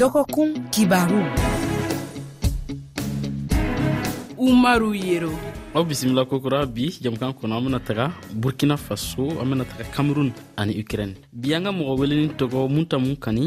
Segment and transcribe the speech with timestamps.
[0.00, 1.20] dɔgɔkun kibaru
[4.36, 5.32] umaru yero
[5.74, 10.30] aw bisimila kokura bi jamukan kɔnɔ an bena taga burkina faso an bena taga kamerun
[10.60, 13.44] ani ukrɛne bi an ka mɔgɔ welenin tɔgɔ mun ta mun kani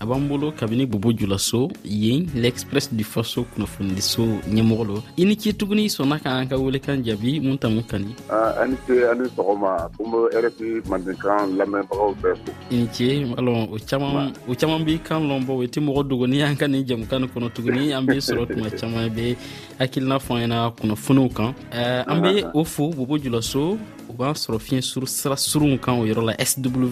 [0.00, 5.36] a b'an bolo kabini bobo julaso yen l'express du faso kunnafonidiso ɲɛmɔgɔ lo i ni
[5.36, 6.56] ce tuguni sɔnna ka an ka
[6.86, 7.98] kan jaabi mun tamu ka
[8.30, 13.26] ah, ani ce ani sɔgɔma ko be rfi mandenkan lamɛnbagaw bɛɛ fo i ni ce
[13.36, 16.84] alɔn o caman o caman b'i kan lɔnbɔ i tɛ mɔgɔ dogoni an ka nin
[16.86, 19.36] jamukan ni kɔnɔ tuguni an be sɔrɔ tuma caman be
[19.80, 23.76] hakilina fɔ an ɲɛna kunnafoniw kan an be o fo bobo julaso
[24.18, 26.86] b'an sɔrɔ fiɲɛ suru sira surunw kan o yɔrɔ la sw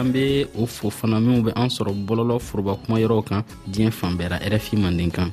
[0.00, 3.40] an be o fo fana minw be an sɔrɔ bɔlɔlɔ foroba kuma yɔrɔw kan
[3.72, 5.28] diɲɛ fan bɛɛra rfi manden kan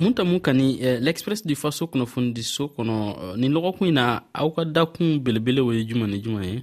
[0.00, 0.66] mun tamu kani
[1.04, 2.94] l'express du faso kunnafonidiso kɔnɔ
[3.40, 4.04] nin lɔgɔkun ɲi na
[4.40, 6.62] aw ka dakun belebelew ye juman ni juman ye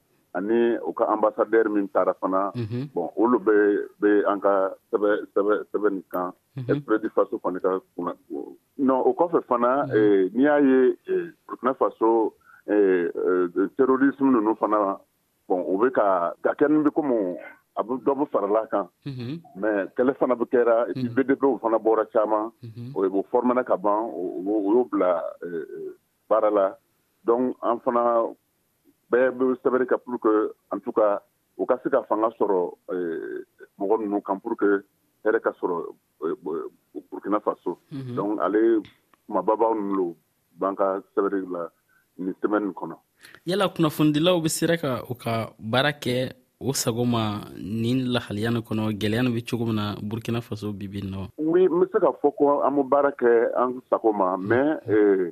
[0.33, 2.19] ani u ka ambasadɛri min tara mhm.
[2.21, 2.21] mhm.
[2.21, 2.47] fana
[2.95, 3.53] bɔn olu bɛ
[4.01, 8.13] bɛ an ka sɛbɛ nin kan ɛspredi faso kɔni eh, ka kunna
[8.77, 12.33] non o kɔfɛ fana n'i y'a ye eh, burkina faso
[13.77, 14.99] terorisme ninnu fana
[15.47, 16.91] bon u bɛ ka ka kɛ nin bɛ
[17.75, 19.87] a bɛ dɔ bɛ farala kan mɛ mhm.
[19.97, 20.75] kɛlɛ fana be kɛra
[21.15, 22.51] bdpw fana bɔra caman
[22.95, 23.01] o
[23.31, 25.09] fɔrimana ka ban o y'o bila
[25.43, 25.91] eh,
[26.29, 26.73] baara la
[27.25, 28.31] donc an fana
[29.11, 30.31] bɛɛ be sɛbɛri kɛ pour que
[30.71, 31.19] an tout cas
[31.57, 32.61] u ka se ka fanga sɔrɔ
[32.95, 33.43] eh,
[33.79, 34.69] mɔgɔ nunu kan pour que
[35.25, 35.75] hɛrɛ ka sɔrɔ
[36.23, 36.35] eh,
[37.11, 38.15] burkina faso mhm.
[38.15, 38.81] donc ale
[39.27, 40.15] kumababaw nunu lo
[40.59, 41.67] b'an ka sɛbɛri la
[42.17, 42.95] ni semaine kɔnɔ
[43.45, 48.59] yala kunnafonidilaw be sera ka u ka baara kɛ o sago ma nin lahaliya ni
[48.61, 51.99] kɔnɔ gwɛlɛya ni be cogo min na burkina faso bibin nɔ oui n be se
[51.99, 53.29] k'a fɔ ko an be baara kɛ
[53.59, 54.47] an sago ma mhm.
[54.47, 55.31] mais eh,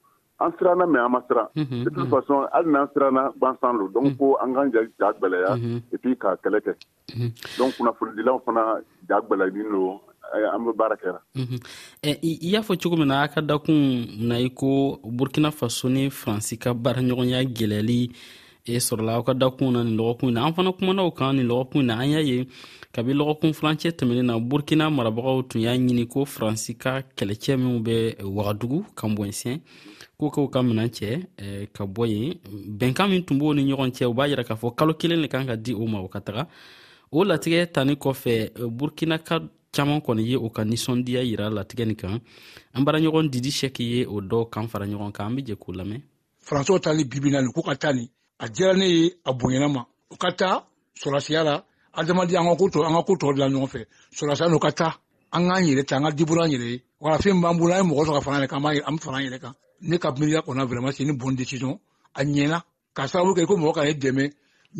[0.43, 1.47] an siranna mɛ an ma siran
[1.83, 5.49] de toute façon hali n'an siranna gansan lo donc ko an k'an ja ja gwɛlɛya
[5.93, 6.73] et puis ka kɛlɛ kɛ
[7.57, 8.63] donc kunnafonidilaw fana
[9.09, 9.81] ja gwɛlɛyinin lo
[10.53, 11.19] an be baara kɛra
[12.29, 13.81] i y'a fɔ cogo min na a ka dakun
[14.29, 14.69] na i ko
[15.17, 17.99] burkina faso ni faransi ka baara ɲɔgɔnya gwɛlɛyali
[18.65, 21.33] e sɔrɔla aw ka da kun na nin lɔgɔkun na an fana kumana o kan
[21.35, 22.47] nin lɔgɔkun in na an y'a ye
[22.93, 27.79] kabi lɔgɔkun filancɛ tɛmɛnen na burkina marabagaw tun y'a ɲini ko faransi ka kɛlɛcɛ minw
[27.81, 29.59] bɛ wagadugu kanbɔnsɛn
[30.17, 31.25] ko k'u ka minan cɛ
[31.73, 32.33] ka bɔ yen
[32.79, 35.27] bɛnkan min tun b'o ni ɲɔgɔn cɛ u b'a yira k'a fɔ kalo kelen le
[35.27, 36.47] kan ka di o ma o ka taga
[37.11, 39.41] o latigɛ tani kɔfɛ burkina ka
[39.73, 42.21] caman kɔni ye o ka ninsɔndiya yira latigɛ nin kan
[42.75, 45.55] an bara ɲɔgɔn didi sɛki ye o dɔw kan fara ɲɔgɔn kan an be jɛ
[45.57, 46.01] k'o lamɛn
[46.45, 48.07] faransɛw tali bibina nin ko ka ta nin
[48.41, 50.57] a diyara ne ye a bonyana ma u ka taa
[51.01, 51.55] sɔrɔsiya la
[51.99, 53.81] adamadenya an ka ko tɔ an ka ko tɔ dilan ɲɔgɔn fɛ
[54.17, 54.91] sɔrɔsiya n'u ka taa
[55.35, 57.83] an k'an yɛrɛ ta an ka diburu an yɛrɛ ye wala fɛn b'an bolo an
[57.85, 59.53] ye mɔgɔ sɔrɔ ka fara an yɛrɛ kan an bɛ fara an yɛrɛ kan
[59.89, 61.79] ne ka miiriya kɔnɔ vraiment c'est une bonne décision
[62.15, 62.63] a ɲɛna
[62.95, 64.33] k'a sababu kɛ ko mɔgɔ ka ne dɛmɛ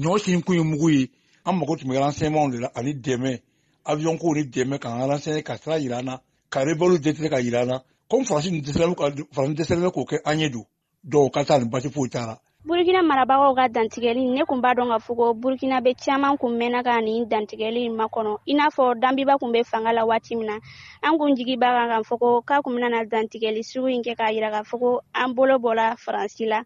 [0.03, 1.11] ɲɔ sin kun ye mugu ye
[1.45, 3.41] an mago tun bɛ renseignement de la ani dɛmɛ
[3.85, 6.17] avion ko ni dɛmɛ k'an renseigner ka sira yira an na
[6.49, 7.79] ka rebelle détruire ka yira an na
[8.09, 8.95] comme faransi dɛsɛra
[9.31, 10.65] faransi k'o kɛ an ye don
[11.07, 14.75] dɔw ka taa nin basi foyi t'a la burukina marabagaw ka dantigɛli ne kun b'a
[14.77, 18.67] dɔn ka fɔ ko burukina be caaman kun mɛnna ka nin dantigɛli makɔnɔ i n'a
[18.75, 20.59] fɔ danbiba kun be fanga la waati min na
[21.01, 24.13] an kun jigi b'a kan kan fɔ ko ka kun benana dantigɛli sugu yi kɛ
[24.13, 26.61] k'a yira k'a fɔ ko an bolo bɔla faransi la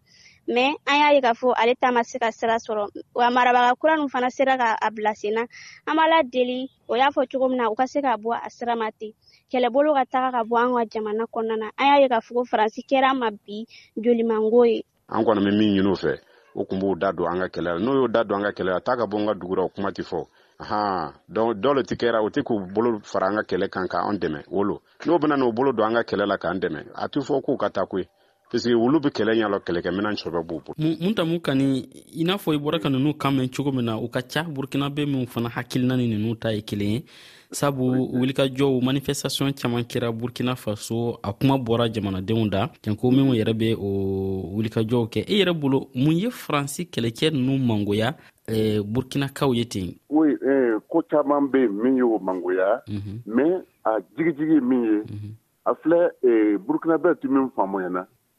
[0.46, 3.72] mɛ an y'a ye k'a fɔ ale ta ma se ka sira sɔrɔ wa marabaga
[3.80, 5.46] kura nu fana sera ka a bila sen na
[5.88, 8.36] an b'a la deli o y'a fɔ cogo min na u ka se ka bɔ
[8.44, 9.14] a sira ma ten
[9.50, 12.34] kɛlɛbolo ka taga ka bɔ an ka jamana kɔnɔna na an y'a ye k'a fɔ
[12.34, 13.64] ko faransi kɛra ma bi
[13.96, 14.84] jolimango ye
[15.14, 16.12] an kɔni mi min ɲini u fɛ
[16.58, 18.56] o kun b'o da don an ka kɛlɛ la n'o y'o da don an ka
[18.62, 20.20] kɛlɛla la taa ka bɔ n ka dugura o kuma ti fɔ
[20.68, 23.86] han donc dɔ le ti kɛra o tɛ k'u bolo fara an ka kɛlɛ kan
[23.92, 24.74] k'an dɛmɛ wolo
[25.06, 27.56] n'o bɛna n'o bolo don an ka kɛlɛ la k'an dɛmɛ a tɛ fɔ k'u
[27.58, 28.06] ka ta koyi
[28.50, 30.74] Parce que olu kɛlɛ ɲɛ kɛlɛkɛ kɛlɛkɛminɛn sɔrɔ b'u bolo.
[30.78, 31.66] mun ta kani
[32.14, 34.44] i n'a fɔ i bɔra ka nunu kan mɛn cogo min na u ka ca
[34.44, 37.04] burkina burukinabe minw fana hakilina ni ninnu ta ye kelen ye
[37.50, 43.52] sabu jɔw manifestasiɔn caaman kɛra burkina faso a kuma bɔra jamanadenw da janko minw yɛrɛ
[43.58, 48.16] be o jɔw kɛ i e yɛrɛ bolo mun ye faransi kɛlɛcɛ nunu mangoya
[48.46, 53.18] eh, burukinakaw ye ten oui eh, ko caaman be yen min y'o mangoya mm -hmm.
[53.26, 55.34] mais a jigijigi min ye mm -hmm.
[55.66, 58.06] a filɛ eh, burukina bɛɛ tɛ min faamuyana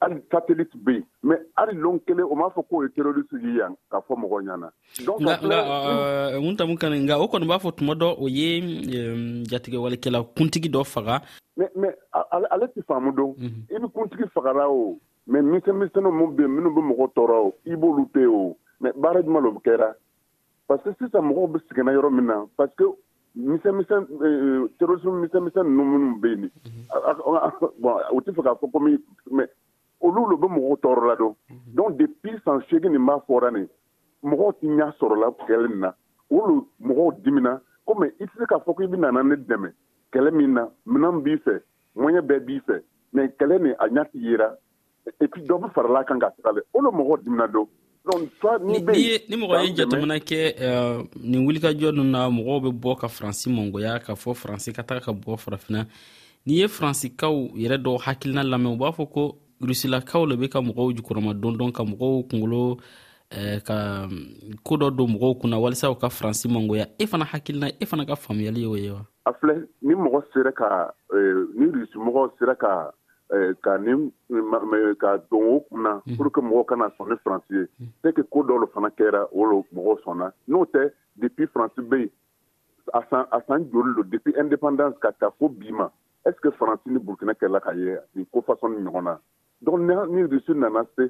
[0.00, 3.50] hali katolik bɛ yen mɛ hali lon kelen o m'a fɔ k'o ye terorisi ye
[3.58, 4.68] yan k'a fɔ mɔgɔ ɲɛna.
[5.02, 8.26] nka nka euh, euh, mun tamu kan nka o kɔni b'a fɔ tuma dɔ o
[8.28, 8.48] ye
[8.96, 9.16] euh,
[9.50, 11.16] jatigɛwalekɛla kuntigi dɔ faga.
[11.58, 11.88] mɛ mɛ
[12.54, 13.60] ale tɛ faamu dɔn mhm.
[13.74, 14.98] i ni kuntigi fagara o
[15.28, 18.56] mɛ misɛnmisɛnninw minnu bɛ yen minnu bɛ mɔgɔ tɔɔrɔ o i b'olu to yen o
[18.82, 19.88] mɛ baara jumɛn de kɛra
[20.68, 22.86] parce que sisan mɔgɔw bɛ sɛgɛnna yɔrɔ min na parce que
[23.34, 24.02] misɛnmisɛn
[24.78, 26.82] terorisi misɛnmisɛn ninnu minnu bɛ yen mhm.
[27.82, 28.96] bɔn u tɛ fɛ k'a fɔ komi
[29.32, 29.44] mɛ
[30.04, 31.74] olu lo bɛ mɔgɔw tɔɔrɔla don mhm.
[31.78, 33.68] donc depuis san seegin nin b'a fɔra nin
[34.22, 35.90] mɔgɔw ti ɲa sɔrɔla kɛlɛ nin na
[36.30, 39.70] o lo mɔgɔw dimina komi i tɛ se k'a fɔ k'i bɛ nana ne dɛmɛ
[40.12, 41.60] kɛlɛ min na minan b'i fɛ
[41.96, 42.76] ŋɛɲɛ bɛɛ b'i fɛ
[43.14, 44.50] mɛ kɛlɛ nin a ɲa ti yera
[45.20, 47.66] et puis dɔ bɛ farala kan ka taga lɛ o lo mɔgɔw dimina don
[48.66, 53.50] ni mɔgɔ ye jatemina kɛ euh, nin wulikajɔ nu na mɔgɔw bɛ bɔ ka faransi
[53.54, 55.84] mangoya k'a fɔ faransi ka taga ka bɔ farafina
[56.46, 59.22] n'i ye faransikaw yɛrɛ dɔw hakilina lamɛn u b'a fɔ ko
[59.60, 62.78] rusilakaw le be ka mɔgɔw jukɔrɔma dɔndɔn ka mɔgɔw kungolo
[63.30, 67.24] eh, ka mm, koo dɔ don mɔgɔw kunna walisa u ka faransi mangoya e fana
[67.26, 70.70] hakilina e fana ka faamuyali y'o ye wa a filɛ ni mɔgɔ sera ka
[71.12, 72.90] eh, ni rusimɔgɔw sera ka
[73.36, 73.92] eh, ka ni
[74.30, 76.16] eh, ka don o kunna mm.
[76.16, 77.86] pour que mɔgɔw kana sɔn ni faransi ye mm.
[78.02, 81.82] c'est que ko dɔ lo fana kɛra o lo mɔgɔw sɔnna n'o tɛ depuis faransi
[81.90, 82.10] be yen
[82.94, 85.90] a san joli lo depuis indépendance ka ta fo bi ma
[86.24, 89.18] est ce que faransi ni burkina kɛrila ka ye nin ko fasɔn ni ɲɔgɔn na
[89.62, 91.02] Dɔnku ni dusu nana se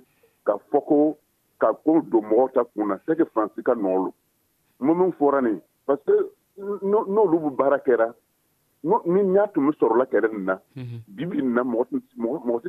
[0.46, 1.16] ka fɔ ko
[1.58, 4.12] ka ko don mɔgɔ ta kun na c'est que faransi ka nɔgɔya
[4.80, 6.14] minnu fɔra nin parce que
[6.82, 8.14] n'olu baara kɛra
[9.04, 10.58] ni y'a tun bɛ sɔrɔla kɛlɛ nin na
[11.08, 11.90] bibi na mɔgɔ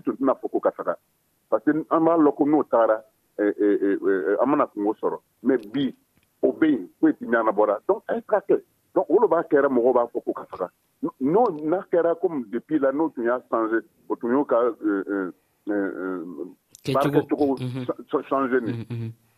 [0.03, 0.95] tun tɛna'a fɔ ko ka faga
[1.49, 3.01] parce que an b'a la ko n'o taara
[3.37, 5.95] ɛɛ ɛɛ ɛɛ an mana kungo sɔrɔ mɛ bi
[6.41, 8.61] o bɛ yen foyi tɛ ɲɛna bɔra dɔn a k'a kɛ
[8.95, 10.69] dɔn olu b'a kɛra mɔgɔw b'a fɔ ko ka faga
[11.21, 13.79] n'o n'a kɛra ko dep la n'o tun y'a sanse
[14.09, 14.59] o tun y'o ka
[15.67, 17.23] baara
[18.29, 18.61] changer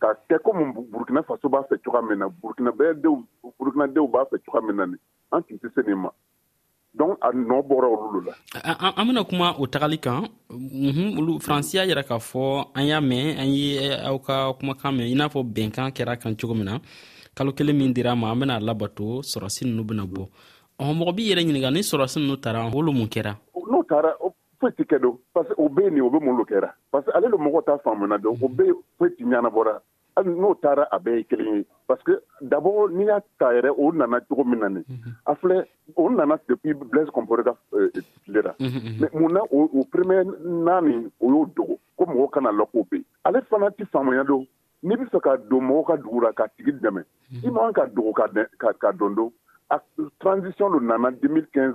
[0.02, 4.76] ka kɛ komi burukina faso b'a fɛ cogoya min na burukinadenw b'a fɛ cogoya min
[4.76, 4.96] na ni
[5.32, 6.10] an tun tɛ se nin ma
[6.94, 8.34] donc a nɔ bɔra olu lo la
[8.98, 10.22] an bena kuma o tagali kan
[11.18, 15.06] olu faransi y'a yira k'a fɔ an y'a mɛn an ye aw ka kumakan mɛn
[15.12, 16.78] i n'a fɔ bɛnkan kɛra kan cogo min na
[17.36, 20.26] kalo kelen min dira ma an bena labato sɔrɔsi nunu bena bɔ
[20.82, 23.38] ɔ mɔgɔ b'i yɛrɛ ɲininga ni sɔrɔsi nunu tara olu mun kɛra
[23.70, 24.31] n'u
[24.62, 26.68] foyi ti kɛ don parce que o bɛ yen nin o bɛ mun lo kɛra
[26.94, 28.64] parce que ale de mɔgɔ t'a faamuna dɔn o bɛ
[28.98, 29.72] foyi ti ɲɛnabɔra
[30.16, 32.12] hali n'o taara a bɛɛ ye kelen ye parce que
[32.52, 34.84] d'abord n'i y'a ta yɛrɛ o nana cogo min na nin
[35.26, 35.64] a filɛ
[36.04, 39.00] o nana depuis blaise compaore ka tile euh, la mhm, mhm.
[39.00, 40.24] mais mun na o premier
[40.68, 44.22] naani o y'o dogo ko mɔgɔw kana lɔ k'o bɛ yen ale fana ti faamuya
[44.32, 44.46] don
[44.84, 47.46] n'i bɛ fɛ ka don mɔgɔw ka dugu la ka tigi dɛmɛ mhm.
[47.46, 49.32] i man ka dogo ka dɔn don
[49.70, 49.80] a
[50.26, 51.74] transition lo nana 2015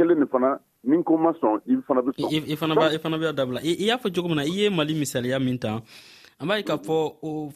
[0.00, 0.50] kelen ni fana
[0.84, 3.60] ni ko ma sɔn i fana bɛ sɔn i fana b'a i fana b'a dabila
[3.60, 5.76] i y'a fɔ cogo min na i ye mali misaliya min tan
[6.40, 6.96] an b'a ye k'a fɔ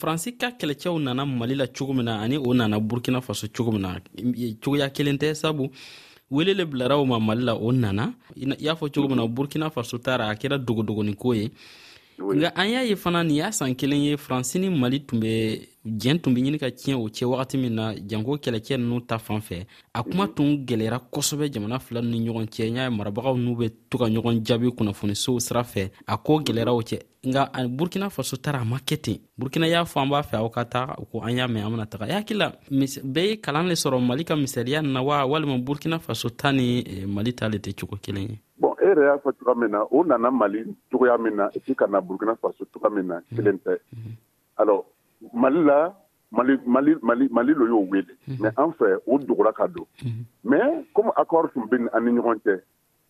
[0.01, 3.71] faransi ka kɛlɛcɛw nana mali la cogo min na ani o nana burkina faso cogo
[3.75, 3.93] min na
[4.63, 5.65] cogoya kelen tɛ sabu
[6.31, 9.27] wele le bilara o ma mali la o nana i y'a fɔ cogo min na
[9.39, 11.47] burkina faso taara a kɛra dogodogonin ko ye
[12.19, 15.61] nka an y'a ye fana nin y'a san kelen ye faransi ni mali tun bɛ
[16.01, 19.19] jɛn tun be ɲini ka tiɲɛ o cɛ wagati min na janko kɛlɛcɛ nunu ta
[19.19, 20.35] fan fɛ a kuma mhm.
[20.35, 24.05] tun gwɛlɛyara kosɛbɛ jamana fila ni ɲɔgɔn cɛ n y'a marabagaw n'u be to ka
[24.05, 26.45] ɲɔgɔn jaabi kunnafonisow sira fɛ a koo mhm.
[26.47, 30.07] gwɛlɛyara o cɛ nka burkina faso tara a ma kɛ ten burkina y'a fɔ an
[30.09, 33.27] b'a fɛ aw ka taa ko an y'a mɛn an bena taga hakili la bɛɛ
[33.29, 37.05] ye kalan le sɔrɔ mali ka misaliya na wa walima burkina faso ta ni eh,
[37.07, 38.39] mali ta le tɛ cogo kelen ye
[38.95, 42.01] yɛrɛ y'a fɔ cogoya min na o nana mali cogoya min na i ka na
[42.01, 43.77] burukina faso cogoya min na kelen tɛ
[44.59, 44.85] alors
[45.33, 45.91] mali la
[46.31, 48.41] mali mali mali mali lo y'o wele mm-hmm.
[48.43, 49.87] mais an fɛ o dogora ka don
[50.45, 52.61] mais comme accord tun bɛ an ni ɲɔgɔn cɛ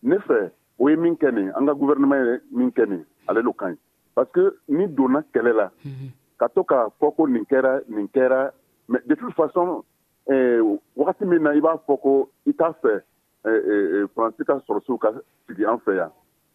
[0.03, 0.49] ne fɛ
[0.79, 3.65] o ye min kɛ nin an ka gouvernement ye min kɛ nin ale lo ka
[3.69, 3.77] ɲi
[4.15, 6.07] parce que ni donna kɛlɛ la mm-hmm.
[6.39, 8.49] ka to k'a fɔ ko nin kɛra nin kɛra
[8.87, 9.83] mais de toute façon
[10.29, 10.59] eh,
[10.97, 13.01] wagati min na i b'a fɔ ko i t'a fɛ
[13.45, 15.11] faransi ka sɔrɔsiw ka
[15.47, 16.09] sigi an fɛ yan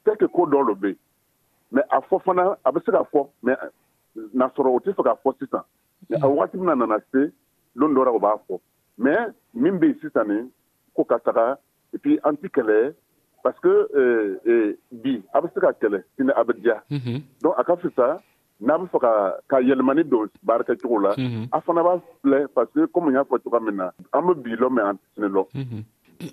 [0.04, 0.92] tɛke ko dɔ lo be
[1.72, 3.56] mɛ a fɔ fana a be se ka fɔ mɛ
[4.16, 5.62] euh, n'a sɔrɔ o tɛ fɛ ka fɔ sisan
[6.22, 7.30] a wagati mina nana se
[7.76, 8.58] loon dɔ ra o b'a fɔ
[9.06, 10.40] mɛ min be yen sisan ni
[10.96, 11.46] ko ka taga
[11.94, 12.94] epuis an ti kɛlɛ
[13.42, 16.98] parce que eh, eh, bi a be se ka kɛlɛ sini a be diya mm
[16.98, 17.22] -hmm.
[17.42, 18.08] donc a ka fisa
[18.60, 19.12] n'a be fɛ ka
[19.48, 21.48] ka yɛlɛmani don baarakɛ cogo la mm -hmm.
[21.52, 24.56] a fana b'a filɛ parce que komi y'a fɔ coga min na an be bi
[24.64, 25.82] lɔ mɛ an tɛ sini lɔ mm -hmm.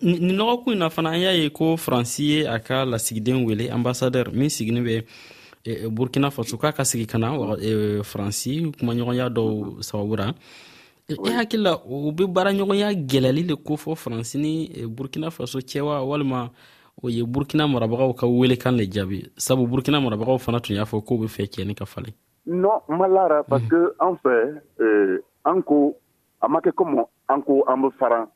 [0.01, 3.69] nin lɔgɔkun in na fana an y'a ye ko faransi ye a ka lasigiden wele
[3.71, 5.03] ambasadɛr min sigini bɛ
[5.91, 7.31] burkina faso k'a ka sigi ka na
[8.03, 10.33] faransi kumaɲɔgɔnya dɔw sababura
[11.09, 16.03] e i hakili la o bɛ baaraɲɔgɔnya gɛlɛyali de kofɔ faransi ni burkina faso cɛwa
[16.03, 16.49] walima
[17.01, 20.99] o ye burkina marabagaw ka welekan le jaabi sabu burkina marabagaw fana tun y'a fɔ
[21.05, 22.11] k'u bɛ fɛ cɛni ka falen
[22.45, 25.95] non n ma lara parce que an fɛ an ko
[26.41, 28.27] a ma kɛ komi an ko an bɛ faran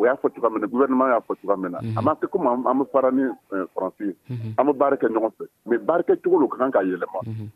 [0.00, 1.98] o y'a fɔ cogo min na gouvernement y'a fɔ cogo min na mhm.
[1.98, 4.54] a ma se komi an bɛ fara ni euh, faransi ye mhm.
[4.58, 7.20] an bɛ baara kɛ ɲɔgɔn fɛ mais baara kɛ cogo lo ka kan ka yɛlɛma
[7.26, 7.46] mhm.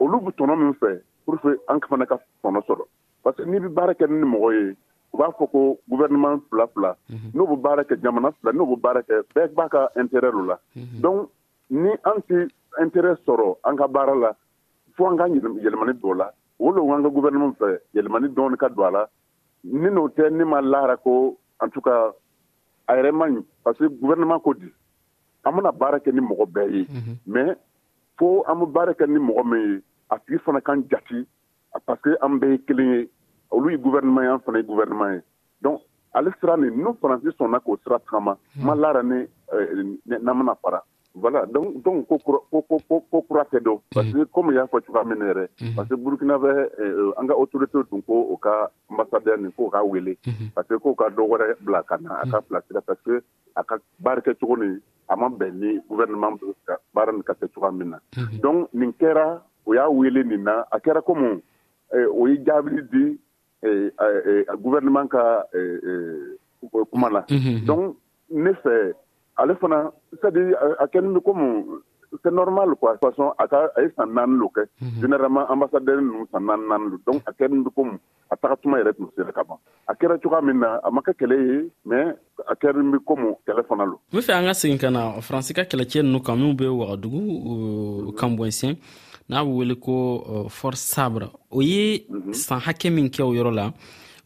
[0.00, 2.84] olu bɛ tɔnɔ min fɛ pour que an fana ka tɔnɔ sɔrɔ
[3.22, 4.76] parce que n'i bɛ baara kɛ ni mɔgɔ ye
[5.12, 6.96] u b'a fɔ ko gouvernement fila fila
[7.34, 10.42] n'o bɛ baara kɛ jamana fila n'o bɛ baara kɛ bɛɛ b'a ka intérêt lo
[10.44, 10.58] la
[11.00, 11.30] donc
[11.70, 12.48] ni an tɛ
[12.80, 14.32] intérêt sɔrɔ an ka baara la
[14.96, 18.56] fo an ka yɛlɛmani don o la o lo an ka gouvernement fɛ yɛlɛmani dɔɔni
[18.58, 19.06] ka don a la
[19.64, 22.12] ni n'o tɛ ne ma lahara ko en tout cas
[22.88, 24.68] a yɛrɛ ma ɲi parce que gouvernement ko di
[25.44, 27.14] an bena baara kɛ ni mɔgɔ bɛɛ ye mhm.
[27.26, 27.54] mais
[28.18, 31.24] fo an be baara kɛ ni mɔgɔ min ye a tigi fana kan jati
[31.86, 33.08] parce que an bɛɛ ye kelen ye
[33.50, 35.20] olu ye gouvernement ye an fana ye gouvernement ye
[35.68, 35.80] donc
[36.14, 38.64] ale sira ni nu faransi sɔnna k'o sira tagama mhm.
[38.66, 40.82] ma lara ni euh, n'an bena fara
[41.14, 44.54] voilà donc donc ko kura ko ko ko ko kura tɛ dɔn parce que komi
[44.54, 46.50] y'a fɔ cogoya min na yɛrɛ parce que burukina bɛ
[47.18, 50.16] an ka autorité tun ko o ka ambassadeur nin k'o ka wele
[50.54, 53.20] parce que k'o ka dɔ wɛrɛ bila ka na a ka place la parce que
[53.56, 57.22] a ka baara kɛ cogo nin a ma bɛn ni gouvernement bɛ ka baara nin
[57.22, 57.98] ka kɛ cogoya min na
[58.42, 61.42] donc nin kɛra o y'a wele nin na a kɛra komi
[61.94, 63.20] o ye jaabili di
[64.62, 65.44] gouvernement ka
[66.90, 67.26] kuma la
[67.66, 67.96] donc
[68.30, 68.94] ne fɛ
[69.36, 69.90] ale fana
[70.22, 70.44] sadi
[70.82, 71.64] a kɛnin bɛ komi
[72.22, 75.00] c'est normal quoi de toute façon a ka a ye san naani lo kɛ mhm.
[75.00, 77.96] généralement ambassadeur ninnu san naani naani lo donc a kɛra bɛ komi
[78.30, 79.56] a taga tuma yɛrɛ tun sera ka ban
[79.88, 82.14] a kɛra cogoya min na a ma kɛ kɛlɛ ye mais
[82.46, 85.20] a kɛra bɛ komi kɛlɛ fana lo n be fɛ an ka segin ka na
[85.28, 88.76] faransi ka kɛlɛcɛ nunu kan minw be wagadugu kanbɔnsɛn
[89.28, 92.34] n'a be wele ko force sabre o ye mhm.
[92.34, 93.72] san hakɛ min kɛ o yɔrɔ la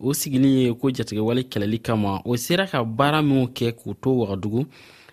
[0.01, 4.11] o sigili ye ko jatigɛwale kɛlɛli kama o sera ka baara minw kɛ k'u to
[4.11, 4.67] wagadugu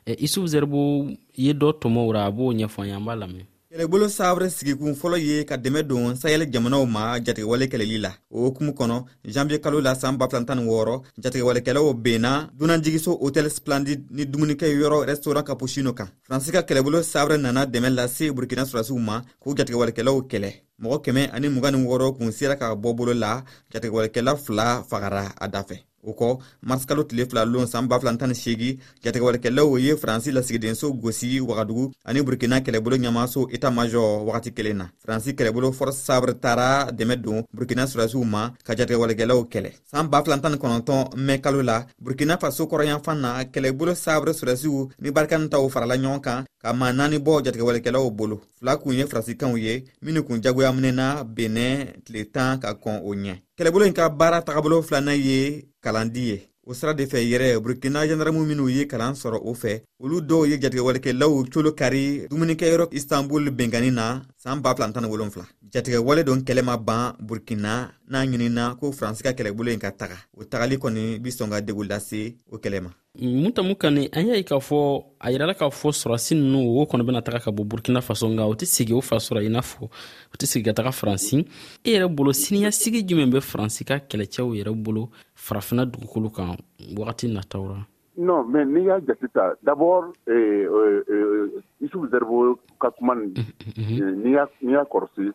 [0.05, 4.45] Eh, isufu zeribu ye dɔ tɔmɔw ra a b'o ɲɛfɔ an b'a lamɛn kɛlɛbolo savre
[4.50, 9.03] sigikun fɔlɔ ye ka dɛmɛ don sayɛli jamanaw ma jatigɛwale kɛlɛli la o hukumu kɔnɔ
[9.33, 14.25] janviye kalo la saan ba filan tan ni wɔɔrɔ jatigɛwalekɛlaw benna dunanjigiso hotɛl splandid ni
[14.25, 19.22] dumunikɛ yɔrɔ rɛstora kapushino kan faransi ka kɛlɛbolo savre nana dɛmɛ lase burkina surasiw ma
[19.41, 20.51] k'u jatigɛwalekɛlaw kɛlɛ
[20.82, 25.24] mɔgɔ kɛmɛ ani mg ni wɔɔrɔ kun sera ka bɔ bolo la jatigɛwalekɛla fila fagara
[25.44, 25.75] a dafɛ
[26.08, 26.27] o kɔ
[26.68, 31.39] marisikalo tile fila lon san ba fila tan ni seegin jatigɛwalekɛlaw ye faransi lasigidenso gosi
[31.39, 36.92] wagadugu ani burukina kɛlɛbolo ɲamaso eta majɔ wagati kelen na faransi kɛlɛbolo force sabre tara
[36.98, 41.42] dɛmɛ don burukina surasiw ma ka jatigɛwalekɛlaw kɛlɛ san ba fila tan ni kɔnɔntɔn mɛn
[41.42, 46.46] kalo la burukina faso kɔrɔyafan na kɛlɛbolo sabre surasiw ni barikani taw farala ɲɔgɔn kan
[46.63, 49.74] ka ma naani bɔ jatigɛwalekɛlaw bolo fila kun ye faransikanw ye
[50.05, 51.05] minw kun jagoyaminɛna
[51.36, 55.39] benɛn tile tan ka kɔn o ɲɛ kɛlɛbolo ɲi ka baara tagabolo filanan ye
[55.84, 59.72] kalandi ye o sira de fɛ yɛrɛ burkina jandarmu minw ye kalan sɔrɔ o fɛ
[60.03, 64.05] olu dɔw ye jatigɛwalekɛlaw colo kari dumunikɛyɔrɔ istanbul bengani na
[64.43, 64.65] saan b
[65.12, 69.91] wolonfila jatigɛwale don kɛlɛ ma ban burkina n'a ɲinina ko faransi ka kɛlɛbolo ɲi ka
[69.91, 72.91] taga o tagali kɔni be sɔn ka degu lase o kɛlɛ ma
[73.22, 76.84] mun tamu kani an y'a ye k'a fɔ a yirala k'a fɔ sɔrɔsi nunu o
[76.89, 79.62] kɔnɔ bɛna taga ka bɔ burkina faso nka o tɛ sigi o fasora i n'a
[79.62, 81.46] fɔ o tɛ sigi ka taga faransi
[81.86, 86.58] e yɛrɛ bolo siniyasigi jumɛn bɛ faransi ka kɛlɛcɛw yɛrɛ bolo farafina dugukolo kan
[86.98, 87.86] wagati nataw ra
[88.17, 90.65] non mais n'i y'a jate ta d'abord eh, eh,
[91.12, 94.01] eh isufu zɛribo ka kuma ni mhm, mhm, mhm.
[94.01, 95.32] eh, n'i y'a kɔrɔsi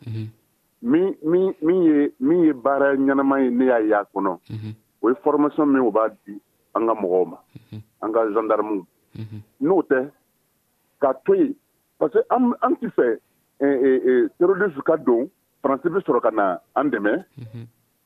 [0.83, 4.37] min ye min ye baara ɲɛnama ye ne y'a y'a kɔnɔ
[5.03, 6.33] o ye formation min o b'a di
[6.79, 7.81] an ka mɔgɔw ma mhm.
[8.03, 8.75] an ka zandarmu
[9.19, 9.39] mhm.
[9.67, 9.99] n'o tɛ
[11.03, 11.55] ka to yen
[11.99, 12.23] parce que
[12.65, 15.29] an tɛ fɛ terorodisu ka don
[15.63, 17.13] faransi bɛ sɔrɔ ka na an dɛmɛ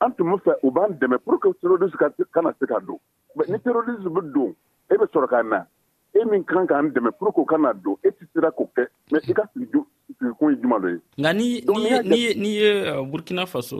[0.03, 1.97] an tun bɛ fɛ u b'an dɛmɛ pour que terorodisu
[2.33, 2.99] kana se ka don
[3.37, 3.63] mɛ ni mhm.
[3.65, 4.51] terorodisu bɛ don
[4.91, 5.63] e bɛ sɔrɔ ka na
[6.15, 8.83] e min kan k'an dɛmɛ pour que u kana don e tɛ sera k'o kɛ
[9.11, 9.79] mɛ i ka sigi
[10.23, 11.33] sigikun ye juman dɔ ye nka
[12.39, 12.71] n'i ye
[13.11, 13.75] burkina faso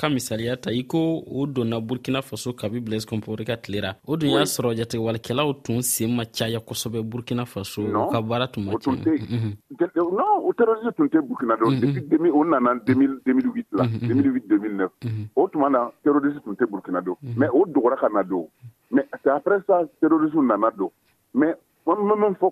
[0.00, 4.16] ka misaliya ta i ko o donna burkina faso kabi blaise compore ka tile o
[4.16, 7.82] dun y'a sɔrɔ jatigɛwalikɛlaw tun sen ma caya kosɛbɛ burkina faso
[8.12, 11.80] ka baara tun ma non o teroriste tun tɛ burkina dɔ
[12.10, 14.88] depuis o nana 2008 la 2008 2009
[15.36, 18.48] o tuma na teroriste tun tɛ burkina dɔ mais o dogora ka na don
[18.90, 20.90] mais c'est après ça teroriste nana don
[21.34, 21.54] mais
[21.86, 22.50] n fɛ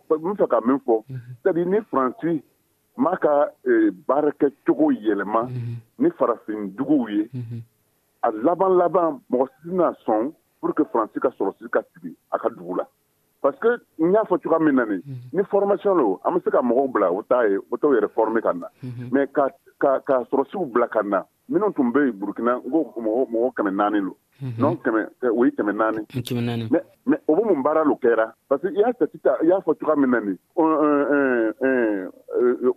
[0.49, 1.03] ka min fɔ
[1.43, 2.43] c'est à dire ni faransi
[3.01, 3.33] m'a ka
[3.73, 5.75] eh, baarakɛ cogo yɛlɛma mhm.
[6.05, 7.63] ni farafin duguw ye mhm.
[8.23, 12.39] a laban laban mɔgɔ si tɛna sɔn pour que faransi ka sɔrɔsi ka sigi a
[12.39, 12.85] ka dugu la
[13.41, 13.73] parce que
[14.05, 15.31] n y'a fɔ cogoya min na ni mhm.
[15.33, 18.09] ni formation lo an bɛ se ka mɔgɔw bila o t'a ye o t'aw yɛrɛ
[18.21, 18.69] former ka na
[19.17, 19.49] mais ka
[19.87, 23.71] ka ka sɔrɔsiw bila ka na minnu tun bɛ yen burukina n ko mɔgɔ kɛmɛ
[23.75, 24.59] naani lo mhm.
[24.61, 27.85] non kɛmɛ eh, o ye kɛmɛ naani kɛmɛ naani mɛ mm, o bɛ mun baara
[27.85, 30.39] lo kɛra parce que i y'a jate ta i y'a fɔ cogoya min na nin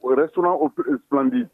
[0.04, 0.60] restaurant
[1.06, 1.50] splendide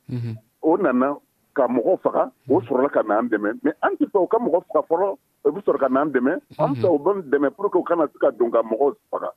[0.62, 0.84] o mhm.
[0.84, 1.16] nana
[1.54, 4.64] ka mɔgɔ faga o sɔrɔla ka n'an dɛmɛ mɛ an tɛ fɛ u ka mɔgɔ
[4.72, 5.12] faga fɔlɔ
[5.44, 6.64] o bɛ sɔrɔ ka n'an dɛmɛ mhm.
[6.66, 9.30] an fɛ u bɛ dɛmɛ pour que u kana se ka don ka mɔgɔw faga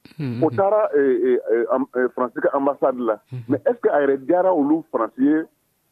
[0.47, 3.19] o taara eh, eh, faransi ka ambassade la
[3.51, 5.43] mɛ est ce que a yɛrɛ diyara olu faransi ye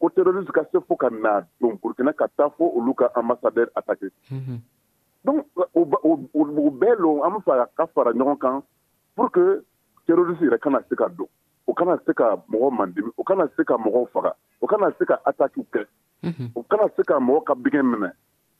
[0.01, 3.69] ko teroriste ka se fo ka na don burukina ka taa fo olu ka ambassadɛr
[3.77, 4.09] atake
[5.23, 5.45] donc
[5.77, 5.85] o
[6.81, 8.63] bɛɛ lon an be fɛ ka fara ɲɔgɔn kan
[9.15, 9.61] pour que
[10.07, 11.29] teroriste yɛrɛ kana se ka don
[11.67, 15.05] o kana se ka mɔgɔ mandimi o kana se ka mɔgɔw faga o kana se
[15.05, 15.81] ka atakiw kɛ
[16.55, 18.11] o kana se ka mɔgɔ ka bigɛn minɛ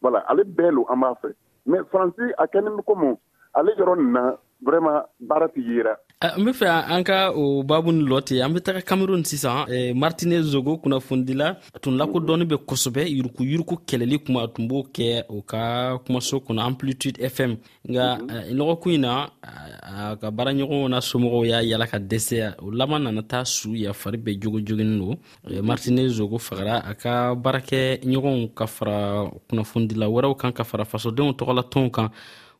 [0.01, 1.33] voilà ale bɛɛ lo an b'a fɛ
[1.65, 3.17] mais faransi a kɛnin komi
[3.55, 7.63] ale yɔrɔ nin na vraiment baara ti yera Ah, n be fɛ an ka o
[7.63, 12.45] babu ni lɔ te an be taga kamerun sisan eh, martine zogo kunnafonidila tun lakodɔnni
[12.47, 17.17] be kosɔbɛ yuruku yuruku kɛlɛli kuma a tun b'o kɛ o ka kumaso kɔnɔ amplitude
[17.17, 17.57] fm
[17.89, 18.19] nga
[18.53, 19.29] lɔgɔkun eh, ɲi na
[19.81, 23.91] a ka baaraɲɔgɔnw na somɔgɔw y'a yala ka dɛsɛ o laban nana taa su ya
[23.91, 25.17] fari bɛɛ jogojoginin do
[25.57, 30.85] eh, martine zogo fagara a ka baarakɛ ɲɔgɔnw ka fara kunnafonidila wɛrɛw kan ka fara
[30.85, 32.11] fasodenw tɔgɔlatɔnw kan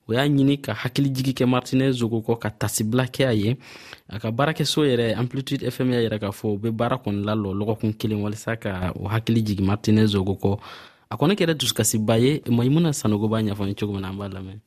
[0.07, 3.57] o y'a ɲini ka hakilijigi kɛ martinez zogo kɔ ka tasibila kɛ a ye
[4.09, 7.49] a ka baarakɛso yɛrɛ amplitude fm y'a yɛrɛ k'a fɔ u be baara kɔni lalɔ
[7.59, 10.59] lɔgɔkun kelen walisa ka o hakili jigi martinez zogo kɔ
[11.11, 14.27] a kɔni kɛra dusukasiba ye maɲimuna sanogo b'a ɲafɔ ye cogo min na an b'a
[14.35, 14.59] lamɛn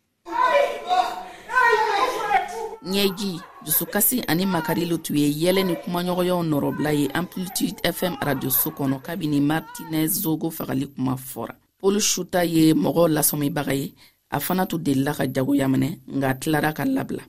[2.84, 9.02] ɲɛji dusukasi ani makarilo tun ye yɛlɛ ni kumaɲɔgɔnyaw nɔrɔbila ye amplitude fm radioso kɔnɔ
[9.02, 13.94] kabini martinez zogo fagali kuma fɔra pol shuta ye mɔgɔ lasɔmibaga ye
[14.34, 17.22] a fana tun delila ka jagoya minɛ nka tilara ka labila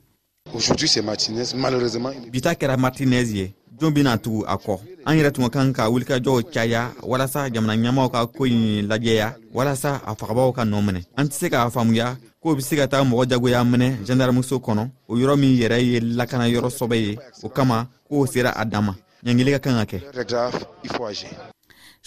[2.34, 5.90] bita kɛra martinez ye jon bena tugu a kɔ an yɛrɛ tun ka kan ka
[5.92, 11.02] wulikajɔw caya walasa jamana ɲɛmaw ka ko ɲi lajɛya walasa a fagabaw ka nɔ minɛ
[11.18, 14.90] an tɛ se k'a faamuya k'o be se ka taa mɔgɔ jagoya minɛ gendarmuso kɔnɔ
[15.08, 18.84] o yɔrɔ min yɛrɛ ye lakana yɔrɔ sɔbɛ ye o kama k'o sera a dan
[18.86, 18.94] ma
[19.26, 21.52] ɲangili ka kan ka kɛ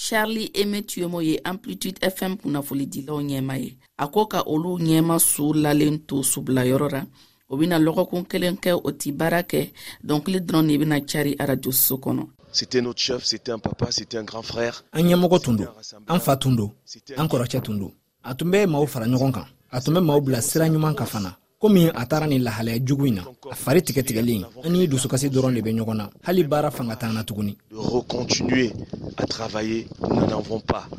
[0.07, 5.45] charli eme tuyɔmɔ ye amplitude fm kunnafolidilaw ɲɛma ye a ko ka olu ɲɛma su
[5.65, 7.03] lalen to subilayɔrɔ ra
[7.51, 9.73] o bena lɔgɔkun kelen kɛ o ti baara kɛ
[10.07, 14.25] dɔnkili dɔrɔn ne bena cari arajoso kɔnɔ C'était notre chef, c'était un papa, c'était un
[14.25, 14.83] grand frère.
[14.93, 15.67] An ɲɛmɔgɔ tun don,
[16.09, 16.73] an fa tun don,
[17.17, 17.93] an kɔrɔcɛ tun don.
[18.25, 21.07] A tun bɛ maaw fara ɲɔgɔn kan, a tun bɛ maaw bila sira ɲuman kan
[21.07, 21.37] fana.
[21.59, 25.61] komi a taara nin lahalaya jugu in na a fari tigɛtigɛlen ani dusukasi dɔrɔn de
[25.61, 27.57] bɛ ɲɔgɔn na hali baara fanga t'an na tuguni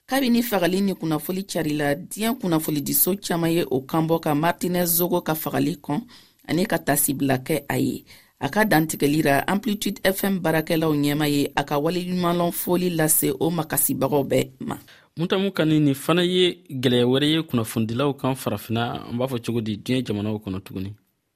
[0.08, 5.34] kabini fagali ni kunnafoli carila diɲɛ kunnafolidiso caaman ye o kanbɔ ka martinɛs zogo ka
[5.34, 6.02] fagali kɔn
[6.50, 8.04] ani ka tasibila kɛ a ye
[8.42, 13.50] a ka dantigɛli ra amplitude fm baarakɛlaw ɲɛma ye a ka waleɲumanlɔn foli lase o
[13.50, 14.76] makasibagaw bɛɛ ma
[15.20, 16.46] mutamu ka ni fana ye
[16.82, 20.94] gwɛlɛya wɛrɛ ye kunnafonidilaw kan farafina an b'a fɔ cogo di diɲɛ jamanaw kɔnɔ tuguni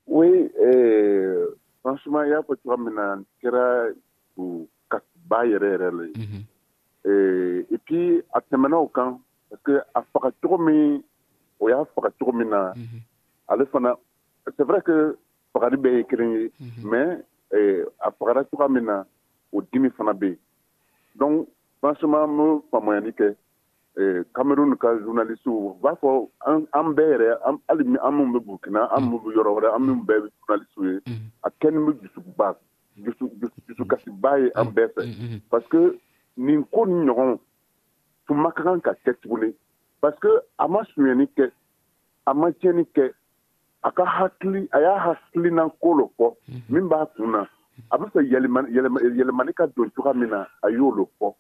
[0.08, 1.52] oui eh,
[1.84, 3.92] franchement y'a fɔ coga min na kɛra
[4.40, 4.46] u
[4.88, 6.42] kasiba yɛrɛ yɛrɛ le mhm.
[7.12, 9.20] eh, et puis a tɛmɛnaw kan
[9.50, 11.04] parce que a faga cogo min
[11.60, 13.02] o y'a faga cogo min na mm -hmm.
[13.50, 13.98] ale fana
[14.56, 15.18] c'est vrai que
[15.52, 16.88] fagali bɛɛ ye kelen ye mhm.
[16.88, 17.20] mais
[17.52, 19.04] eh, a fagara coga min na
[19.52, 20.38] o dimi fana be yen
[21.20, 21.48] donc
[21.82, 23.36] franchement n faamuyani kɛ
[24.34, 26.28] Kamerun eh, ka journaliste u b'a fɔ
[26.74, 30.02] an bɛɛ yɛrɛ hali an minnu bɛ Burukina an minnu bɛ yɔrɔ wɛrɛ an minnu
[30.08, 31.30] bɛɛ ye journaliste u ye mm.
[31.44, 32.48] a kɛni bɛ dusuba
[33.68, 36.00] dusukasiba ye an bɛɛ fɛ parce que
[36.38, 37.40] nin ko ni ɲɔgɔn
[38.28, 39.54] tun ma ka kan ka kɛ tuguni
[40.02, 41.52] parce que a ma sonyali kɛ
[42.28, 43.14] a ma tiɲɛni kɛ
[43.84, 46.62] a ka hakili a y'a hakilina ko lo fɔ mm.
[46.70, 47.46] min b'a kun na
[47.92, 51.36] a bɛ fɛ yɛlɛmani ka don cogoya min na a y'o lo fɔ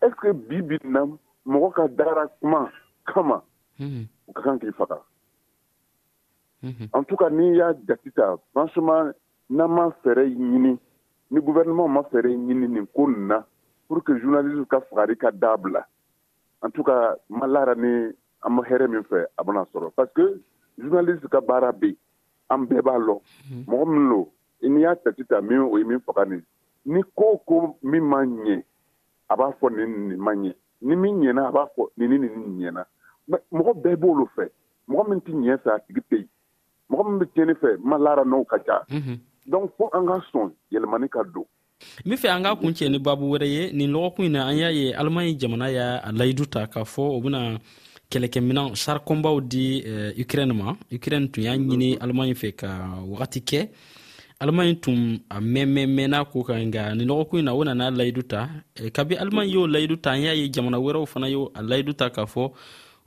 [0.00, 1.04] est ce que bi bi in na
[1.50, 2.70] mɔgɔ ka dara kuma
[3.06, 3.42] kama
[3.78, 4.06] hmm.
[4.28, 4.98] u ka kan k'i faga
[6.62, 7.36] an ka hmm.
[7.36, 9.10] n'i y'a jati ta franchement
[9.50, 10.78] n'an ma fɛɛrɛ ɲini
[11.30, 13.40] ni gouvernement ma fɛɛrɛ ɲini nin ko nin na
[13.88, 15.82] pour que journaliste ka fagari ka dabila
[16.62, 18.12] en tout cas ma lara ni
[18.44, 20.28] an ma hɛrɛ min fɛ a bena sɔrɔ parce que
[20.78, 21.96] journaliste ka baara be
[22.50, 23.20] an bɛɛ b'a lɔn
[23.66, 24.18] mɔgɔ min lo
[24.62, 24.68] hmm.
[24.74, 26.40] n'i y'a tati ta min o ye min faga ni
[26.86, 28.62] ni ko ko min ma ɲɛ
[29.30, 30.54] a b'a fɔ nin nin ma ɲɛ
[30.86, 32.82] ni min ɲɛna a b'a fɔ nini ni nin ɲɛna
[33.56, 34.44] mɔgɔ bɛɛ b'olu fɛ
[34.90, 36.28] mɔgɔ min tɛ ɲɛ fɛ a tigi tɛ yen
[36.90, 38.84] mɔgɔ min bɛ tiɲɛni fɛ ma lara n'o ka ca
[39.46, 41.44] donc fo an ka sɔn yɛlɛmani ka don
[42.04, 44.46] n be fɛ an ka kun cɛ ni babu wɛrɛ ye nin lɔgɔkun in na
[44.48, 47.58] an y'a ye alemaɲi jamana y'a layidu ta k'a fɔ o bena
[48.10, 49.84] kɛlɛkɛminan sarikɔnbaw di
[50.18, 52.68] ukraine ma ukraine tun y'a ɲini alemaɲi fɛ ka
[53.06, 53.60] wagati kɛ
[54.44, 58.40] alimaɲi tun a mɛnmɛnmɛnna ko kan nka ni lɔgɔkun in na o nana layidu ta
[58.96, 62.08] kabi alimaɲi y'o layidu ta an y'a ye jamana wɛrɛw fana y'o a layidu ta
[62.08, 62.50] k'a fɔ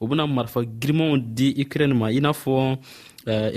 [0.01, 2.77] o bena marifa girimaw di ukrɛne ma i n'a fɔ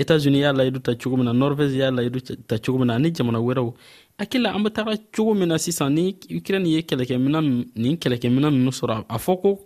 [0.01, 3.41] etats-unis y'a layidu ta cogo min na norvɛge y'a layidu ta cogo na ani jamana
[3.47, 3.71] wɛrɛw
[4.19, 7.43] akila an be taga cogo min na sisan ni ukrɛne ye kɛlɛkɛmina
[7.77, 9.59] nin kɛlɛkɛmina nunu sɔrɔ a fɔ ko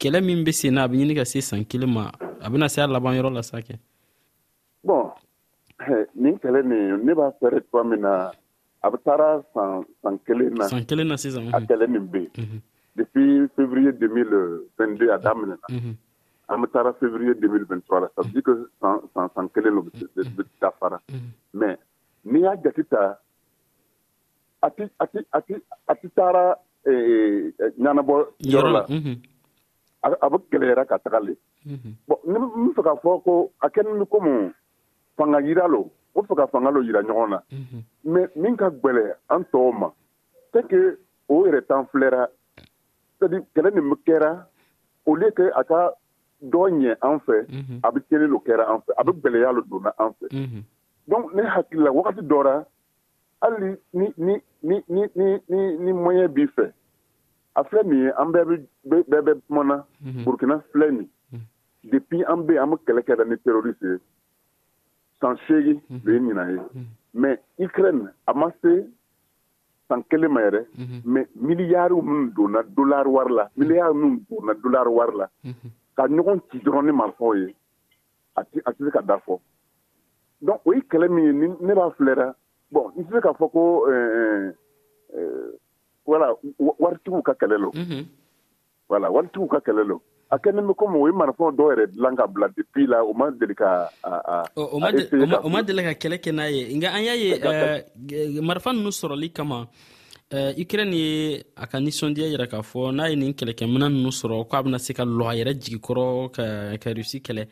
[0.00, 2.68] kɛlɛ min be sen na a be ɲini ka se san kelen ma a bena
[2.70, 3.76] se a laban yɔrɔ la sa kɛ
[4.82, 5.10] bon
[6.14, 8.12] nin kɛlɛ nin ne b'a fɛrɛ cogoya min na
[8.84, 9.70] a bɛ taara san
[10.02, 12.60] san kelen na san kelen na sisan a kɛlɛ nin bɛ yen
[12.96, 15.92] depuis février 2022 a daminɛ na mhm.
[16.50, 19.74] an bɛ taara février 2023 la ça veut dire que san san san kelen
[20.16, 21.28] de bɛ dafara mhm.
[21.54, 21.78] mais
[22.24, 23.02] n'i y'a jate ta
[24.66, 25.02] e, e, mhm.
[25.02, 25.54] a ti a ti a ti
[25.92, 26.56] a ti taara
[26.86, 28.14] ɲɛnabɔ
[28.52, 28.82] yɔrɔ la
[30.24, 31.34] a bɛ gɛlɛyara ka taga le
[32.08, 34.54] bon ne bɛ fɛ k'a fɔ ko a kɛ ni komi
[35.16, 37.38] Fanga yira lo o fɛ ka fanga dɔ jira ɲɔgɔn na
[38.04, 39.88] mɛ min ka gɛlɛ an tɔw ma
[40.68, 40.98] que
[41.28, 42.26] o yɛrɛ tan filɛra
[43.20, 44.46] kɛlɛ nin kɛra
[45.06, 45.90] o kɛ a ka
[46.42, 47.46] dɔ ɲɛ an fɛ
[47.82, 50.64] a bɛ t o kɛra an fɛ a bɛ gɛlɛya donna an fɛ
[51.34, 52.64] ne hakilila wagati dɔ
[53.42, 56.72] hali ni ni ni ni ni ni ni mɔɲɛ b'i fɛ
[57.56, 59.84] a filɛ nin ye an bɛɛ bɛ kuma na
[60.24, 61.08] burukina filɛ nin
[61.84, 63.98] depuis an bɛ an bɛ kɛlɛ kɛ ni terroriste ye
[65.24, 65.98] san seegin mhm.
[66.04, 66.60] de ye ɲinan ye
[67.20, 68.72] mɛ ukraine a ma se
[69.88, 70.62] san kelen ma yɛrɛ
[71.04, 71.46] mɛ mhm.
[71.48, 73.50] miliyariw minnu donna dolar wari la mhm.
[73.60, 75.26] miliyari minnu donna dolar wari la
[75.96, 77.54] ka ɲɔgɔn ci dɔrɔn ni marifaw ye
[78.36, 79.40] a tɛ se ka da fɔ
[80.42, 82.34] donc o ye kɛlɛ min ye ne b'a filɛra
[82.70, 84.52] bon n tɛ se k'a fɔ ko euh,
[85.16, 85.56] euh,
[86.04, 87.72] wala waritigiw ka kɛlɛ lo
[88.90, 92.16] wala waritigiw ka kɛlɛ lo a kɛ nimi komi o ye marifɛnw dɔw yɛrɛ dilan
[92.18, 92.48] ka bila
[92.92, 93.90] la o ma deli eh, ka
[95.42, 99.32] o ma deli ka kɛlɛ kɛ n'a ye nka an y'a ye marifa nunu sɔrɔli
[99.34, 99.68] kama
[100.58, 104.62] ukraine ye a ka ninsɔndiya yira k'a fɔ n'a ye nin kɛlɛkɛmina nunu sɔrɔ ko
[104.62, 106.08] bena se ka lɔ a yɛrɛ jigikɔrɔ
[106.80, 107.44] ka rusi kɛlɛ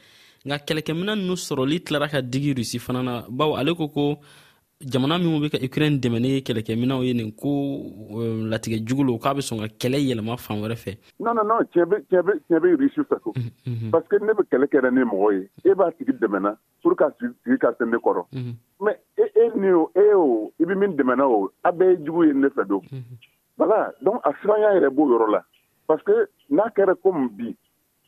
[0.46, 4.18] nka kɛlɛkɛmina nunu sɔrɔli tilara ka digi rusi fana na bawo ale ko ko
[4.84, 7.50] jamana minw be ka ukraine dɛmɛ ni kɛlɛkɛminaw ye nin ko
[8.18, 11.46] euh, latigɛ jugu lo k'a be sɔn ka kɛlɛ yɛlɛma fan wɛrɛ fɛ non non
[11.46, 13.32] non tiɲɛ be rusi fɛ ko
[13.92, 17.08] parce que ne be kɛlɛ kɛra ni mɔgɔ ye e b'a tigi dɛmɛna pour ka
[17.20, 18.26] tigi ka tɛ ne kɔrɔ
[18.80, 22.04] mais e, e ni o e o i be min dɛmɛna o a bɛɛ ye
[22.04, 22.82] jugu ye ne fɛ don
[23.58, 25.42] voilà donc a siranya yɛrɛ b'o yɔrɔ la
[25.86, 26.12] parce que
[26.50, 27.54] n'a kɛra komi bi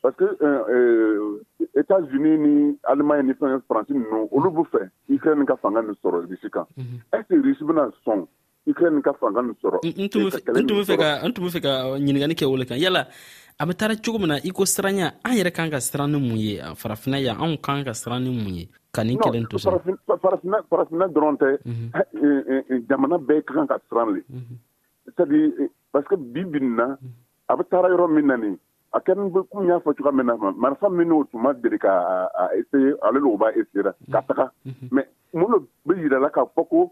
[0.05, 1.45] parce que euh, euh,
[1.81, 6.19] États-Unis ni Allemagne ni fɛn Faransi ninnu olu b'u fɛ Ukraine ka fanga nin sɔrɔ
[6.21, 6.29] mhm.
[6.29, 6.63] Russie kan
[7.11, 8.21] est ce Russie bɛna sɔn
[8.67, 11.71] Ukraine ka fanga nin sɔrɔ n tun bɛ fɛ ka n tun bɛ fɛ ka
[11.97, 13.07] ɲininkali kɛ o le kan yala
[13.59, 16.19] a bɛ taara cogo min na i ko siranya an yɛrɛ kan ka siran ni
[16.21, 19.57] mun ye farafinna yan anw kan ka siran ni mun ye ka nin kɛlɛ to
[19.57, 19.71] sa
[20.21, 21.87] farafinna farafinna dɔrɔn tɛ mhm.
[21.97, 24.53] e, e, e, jamana bɛɛ ka kan ka siran le mhm.
[25.07, 25.49] c'est à dire
[25.91, 26.95] parce que bi bi in na
[27.49, 28.57] a bɛ taara yɔrɔ min na nin
[28.95, 31.93] a kɛra ni kun y'a fɔ cogoya min na marifa minnu tun ma deli ka
[32.57, 36.83] essaye ale de b'a essayera ka taga mɛ mun lo bɛ yirala k'a fɔ ko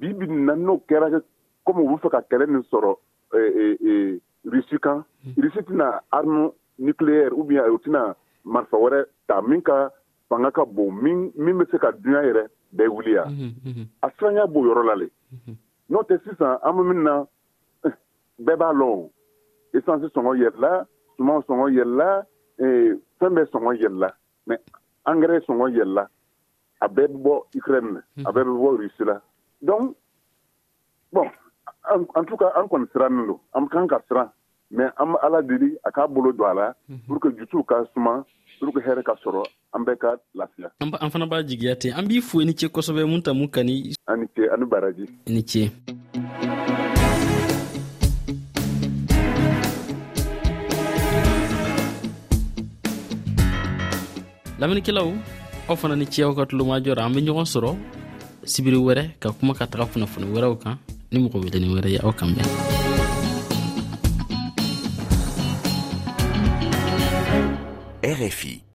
[0.00, 1.20] bi bi na n'o kɛra
[1.66, 2.94] komi u bɛ fɛ ka kɛlɛ nin sɔrɔ
[3.32, 4.20] e, e, e,
[4.54, 5.04] risi kan
[5.44, 6.50] risi tɛna arme
[6.88, 9.78] nucléaire ou bien u tɛna marifa wɛrɛ ta min ka
[10.30, 12.44] fanga ka bon min bɛ se ka dunya yɛrɛ
[12.74, 13.26] bɛɛ wuli ya
[14.02, 15.10] a siranya b'o yɔrɔ la le
[15.90, 17.24] n'o tɛ sisan an bɛ min na
[18.40, 19.10] bɛɛ b'a lɔn
[19.74, 20.84] esansi sɔngɔ yɛrɛ la
[21.20, 22.10] suman sɔngɔ yɛlɛla
[22.64, 24.08] eh, fɛn bɛɛ sɔngɔ yɛlɛla
[24.46, 24.56] mɛ
[25.04, 26.06] angɛrɛ sɔngɔ yɛlɛla
[26.80, 27.16] a bɛɛ mhm.
[27.16, 29.20] bɛ bɔ ukraine na a bɛɛ bɛ bɔ rusi la
[29.62, 29.96] donc
[31.12, 31.26] bon
[31.92, 34.30] en tout cas an kɔni sirannen don an kan ka siran
[34.72, 37.06] mɛ an be ala deli a k'a bolo don a la mhm.
[37.06, 38.24] pour que jutuw ka suma
[38.58, 42.08] pour que hɛrɛ ka sɔrɔ an bɛɛ ka lafiya an fana b'a jigiya ten an
[42.08, 45.68] b'i fo ni ce kosɛbɛ mun tamu kani ani ce ani baraji ni ce
[54.60, 55.10] lamɛnnikɛlaw
[55.68, 57.70] aw fana ni ciya wagati lumajɔ ra an be ɲɔgɔn sɔrɔ
[58.52, 60.76] sibiri wɛrɛ ka kuma ka taga funafuni wɛrɛw kan
[61.12, 62.48] ni mɔgɔ weleni wɛrɛ ye aw kan bɛn
[68.20, 68.60] rfi